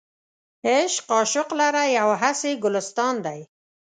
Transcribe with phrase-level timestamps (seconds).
[0.75, 3.39] عشق عاشق لره یو هسې ګلستان دی.